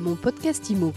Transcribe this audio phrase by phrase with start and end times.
[0.00, 0.94] Mon podcast IMO.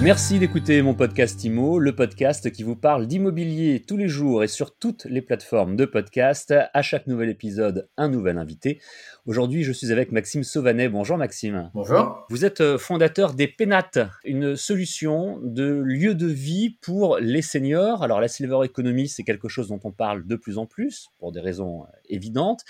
[0.00, 4.46] Merci d'écouter mon podcast IMO, le podcast qui vous parle d'immobilier tous les jours et
[4.48, 6.54] sur toutes les plateformes de podcast.
[6.72, 8.80] À chaque nouvel épisode, un nouvel invité.
[9.26, 10.88] Aujourd'hui, je suis avec Maxime Sauvanet.
[10.88, 11.70] Bonjour Maxime.
[11.74, 12.24] Bonjour.
[12.30, 18.04] Vous êtes euh, fondateur des Pénates, une solution de lieu de vie pour les seniors.
[18.04, 21.32] Alors la Silver Economy, c'est quelque chose dont on parle de plus en plus, pour
[21.32, 22.64] des raisons euh, évidentes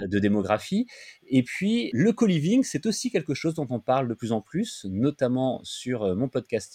[0.00, 0.86] euh, de démographie.
[1.26, 4.86] Et puis le co-living, c'est aussi quelque chose dont on parle de plus en plus,
[4.88, 6.67] notamment sur mon podcast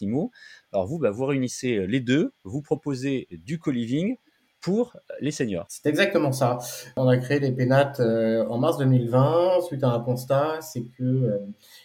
[0.72, 4.18] Alors vous, bah, vous réunissez les deux, vous proposez du co-living
[4.64, 5.66] pour les seniors.
[5.68, 6.58] C'est exactement ça.
[6.96, 11.04] On a créé les pénates euh, en mars 2020 suite à un constat, c'est que
[11.04, 11.38] euh,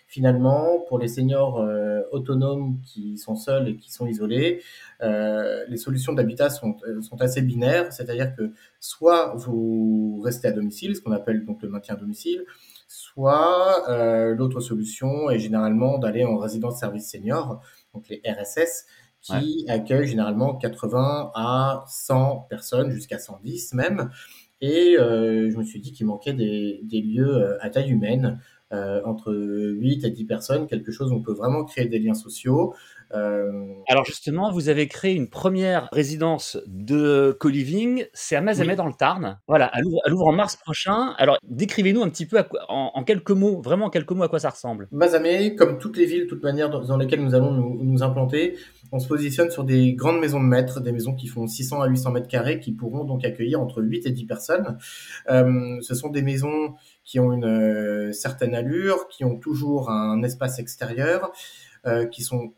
[0.06, 4.62] finalement, pour les seniors euh, autonomes qui sont seuls et qui sont isolés,
[5.00, 11.00] les solutions d'habitat sont, sont assez binaires, c'est-à-dire que soit vous restez à domicile, ce
[11.00, 12.44] qu'on appelle donc le maintien à domicile,
[12.88, 13.84] soit
[14.34, 17.60] l'autre solution est généralement d'aller en résidence service senior,
[17.94, 18.86] donc les RSS,
[19.20, 24.10] qui accueille généralement 80 à 100 personnes, jusqu'à 110 même.
[24.60, 28.40] Et euh, je me suis dit qu'il manquait des, des, lieux euh, à taille humaine,
[28.72, 32.14] euh, entre 8 et 10 personnes, quelque chose où on peut vraiment créer des liens
[32.14, 32.74] sociaux,
[33.14, 38.86] euh, Alors justement, vous avez créé une première résidence de co-living, c'est à Mazamet dans
[38.86, 39.38] le Tarn.
[39.48, 41.14] Voilà, elle ouvre, en mars prochain.
[41.16, 44.50] Alors décrivez-nous un petit peu en, quelques mots, vraiment en quelques mots à quoi ça
[44.50, 44.88] ressemble.
[44.92, 48.56] Mazamet, comme toutes les villes, de toute manière dans, lesquelles nous allons nous, implanter,
[48.92, 51.88] on se positionne sur des grandes maisons de maîtres, des maisons qui font 600 à
[51.88, 54.78] 800 mètres carrés, qui pourront donc accueillir entre 8 et 10 personnes.
[55.30, 56.74] Euh, ce sont des maisons
[57.08, 61.32] qui ont une euh, certaine allure, qui ont toujours un espace extérieur,
[62.10, 62.52] qui sont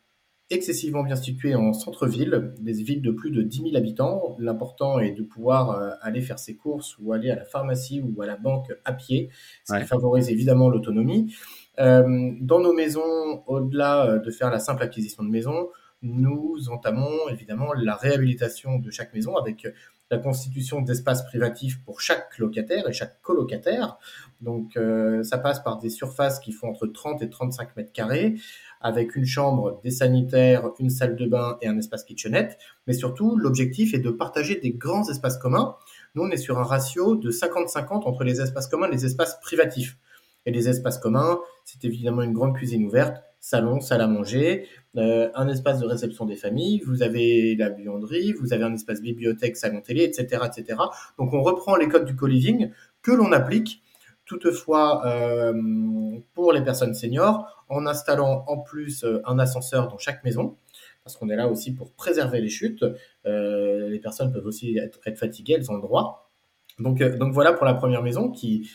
[0.50, 4.36] excessivement bien situé en centre-ville, des villes de plus de 10 000 habitants.
[4.40, 8.20] L'important est de pouvoir euh, aller faire ses courses ou aller à la pharmacie ou
[8.20, 9.30] à la banque à pied,
[9.64, 11.34] ce qui favorise évidemment l'autonomie.
[11.78, 15.68] Euh, dans nos maisons, au-delà euh, de faire la simple acquisition de maison,
[16.02, 19.68] nous entamons évidemment la réhabilitation de chaque maison avec
[20.10, 23.98] la constitution d'espaces privatifs pour chaque locataire et chaque colocataire.
[24.40, 24.78] Donc
[25.22, 28.34] ça passe par des surfaces qui font entre 30 et 35 mètres carrés,
[28.80, 32.58] avec une chambre, des sanitaires, une salle de bain et un espace kitchenette.
[32.86, 35.76] Mais surtout, l'objectif est de partager des grands espaces communs.
[36.14, 39.38] Nous, on est sur un ratio de 50-50 entre les espaces communs et les espaces
[39.40, 39.98] privatifs.
[40.46, 45.30] Et les espaces communs, c'est évidemment une grande cuisine ouverte, salon, salle à manger, euh,
[45.34, 49.56] un espace de réception des familles, vous avez la buanderie, vous avez un espace bibliothèque,
[49.56, 50.78] salon télé, etc., etc.
[51.18, 52.70] Donc on reprend les codes du co-living
[53.02, 53.82] que l'on applique
[54.26, 55.52] toutefois euh,
[56.34, 60.56] pour les personnes seniors en installant en plus euh, un ascenseur dans chaque maison
[61.02, 62.84] parce qu'on est là aussi pour préserver les chutes.
[63.24, 66.30] Les personnes peuvent aussi être, fatiguées, elles ont le droit.
[66.78, 67.02] Donc
[67.32, 68.70] voilà pour la première maison qui,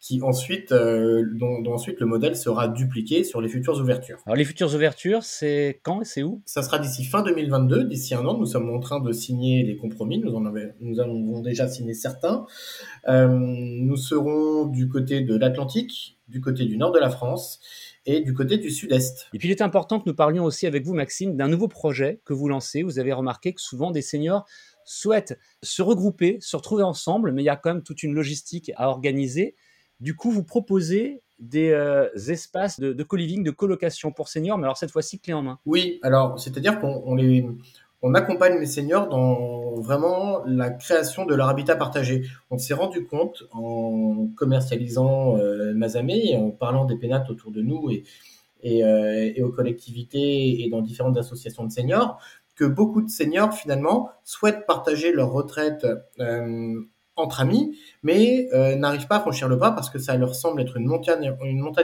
[0.00, 4.18] qui ensuite, euh, dont, ensuite le modèle sera dupliqué sur les futures ouvertures.
[4.26, 6.40] Alors les futures ouvertures, c'est quand et c'est où?
[6.46, 8.38] Ça sera d'ici fin 2022, d'ici un an.
[8.38, 10.18] Nous sommes en train de signer les compromis.
[10.18, 12.46] Nous en avons, nous avons déjà signé certains.
[13.08, 17.60] Euh, nous serons du côté de l'Atlantique, du côté du nord de la France
[18.06, 19.26] et du côté du sud-est.
[19.34, 22.20] Et puis il est important que nous parlions aussi avec vous, Maxime, d'un nouveau projet
[22.24, 22.82] que vous lancez.
[22.82, 24.46] Vous avez remarqué que souvent des seniors
[24.84, 28.70] souhaitent se regrouper, se retrouver ensemble, mais il y a quand même toute une logistique
[28.76, 29.56] à organiser.
[30.00, 34.76] Du coup, vous proposez des euh, espaces de, co-living, de colocation pour seniors, mais alors
[34.76, 35.58] cette fois-ci clé en main.
[35.66, 42.24] Oui, alors c'est-à-dire qu'on accompagne les seniors dans vraiment la création de leur habitat partagé.
[42.50, 47.62] On s'est rendu compte en commercialisant euh, Mazamé et en parlant des pénates autour de
[47.62, 47.90] nous
[48.64, 52.18] euh, et, aux collectivités et dans différentes associations de seniors
[52.56, 55.86] que beaucoup de seniors finalement souhaitent partager leur retraite
[56.18, 56.80] euh,
[57.18, 60.60] entre amis, mais euh, n'arrivent pas à franchir le pas parce que ça leur semble
[60.60, 61.32] être une montagne,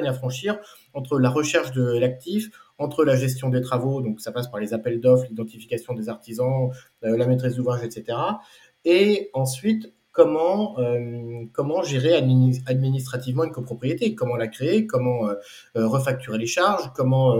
[0.07, 0.59] à franchir
[0.93, 4.75] entre la recherche de l'actif, entre la gestion des travaux, donc ça passe par les
[4.75, 6.71] appels d'offres, l'identification des artisans,
[7.05, 8.19] euh, la maîtrise d'ouvrage, etc.
[8.85, 15.29] Et ensuite, comment, euh, comment gérer administrativement une copropriété, comment la créer, comment
[15.75, 17.37] refacturer les charges, comment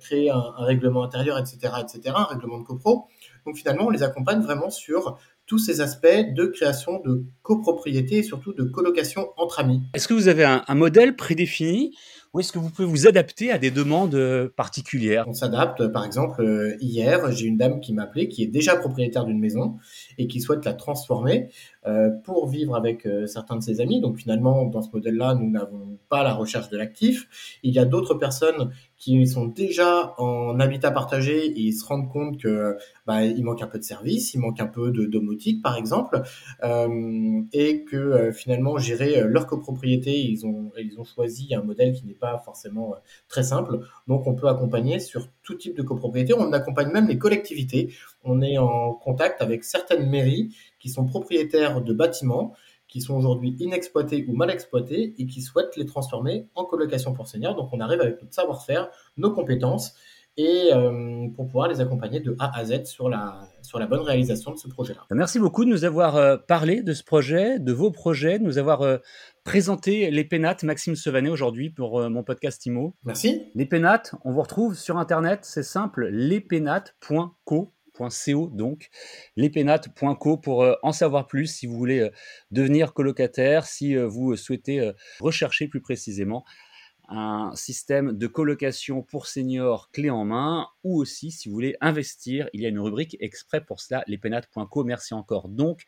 [0.00, 3.06] créer un, un, règlement intérieur, etc., etc., un règlement de copro.
[3.46, 5.18] Donc finalement, on les accompagne vraiment sur
[5.52, 9.82] tous ces aspects de création de copropriété et surtout de colocation entre amis.
[9.92, 11.94] Est-ce que vous avez un, modèle prédéfini
[12.32, 15.26] ou est-ce que vous pouvez vous adapter à des demandes euh, particulières?
[15.28, 15.86] On s'adapte.
[15.88, 19.38] Par exemple, euh, hier, j'ai une dame qui m'a appelé, qui est déjà propriétaire d'une
[19.38, 19.76] maison
[20.16, 21.50] et qui souhaite la transformer.
[22.24, 24.00] pour vivre avec certains de ses amis.
[24.00, 27.26] Donc finalement, dans ce modèle-là, nous n'avons pas la recherche de l'actif.
[27.62, 28.70] Il y a d'autres personnes
[29.02, 33.60] qui sont déjà en habitat partagé et ils se rendent compte que bah, il manque
[33.60, 35.06] un peu de service, il manque un peu de
[35.62, 36.22] par exemple,
[36.62, 41.92] euh, et que euh, finalement gérer leur copropriété, ils ont ils ont choisi un modèle
[41.92, 42.98] qui n'est pas forcément euh,
[43.28, 43.80] très simple.
[44.06, 46.34] Donc on peut accompagner sur tout type de copropriété.
[46.34, 47.94] On accompagne même les collectivités.
[48.24, 52.54] On est en contact avec certaines mairies qui sont propriétaires de bâtiments
[52.92, 57.26] qui sont aujourd'hui inexploités ou mal exploités et qui souhaitent les transformer en colocation pour
[57.26, 57.54] seniors.
[57.56, 59.94] Donc on arrive avec notre savoir-faire, nos compétences
[60.36, 64.00] et euh, pour pouvoir les accompagner de A à Z sur la, sur la bonne
[64.00, 65.02] réalisation de ce projet-là.
[65.10, 68.58] Merci beaucoup de nous avoir euh, parlé de ce projet, de vos projets, de nous
[68.58, 68.98] avoir euh,
[69.44, 72.94] présenté les pénates Maxime Sevanet aujourd'hui pour mon podcast IMO.
[73.04, 73.42] Merci.
[73.54, 78.88] Les pénates, on vous retrouve sur Internet, c'est simple, lespénates.co Co, donc
[79.36, 82.10] lespenates.co pour euh, en savoir plus si vous voulez euh,
[82.50, 86.44] devenir colocataire, si euh, vous souhaitez rechercher plus précisément
[87.12, 92.48] un système de colocation pour seniors clé en main ou aussi si vous voulez investir,
[92.52, 94.84] il y a une rubrique exprès pour cela, lespenates.co.
[94.84, 95.48] Merci encore.
[95.48, 95.84] Donc,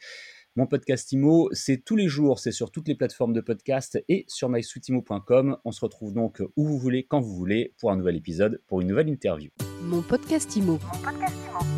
[0.56, 4.24] mon podcast IMO, c'est tous les jours, c'est sur toutes les plateformes de podcast et
[4.28, 5.56] sur mysweetimo.com.
[5.64, 8.80] On se retrouve donc où vous voulez, quand vous voulez, pour un nouvel épisode, pour
[8.80, 9.50] une nouvelle interview.
[9.82, 10.72] Mon podcast IMO.
[10.74, 11.73] Mon podcast IMO.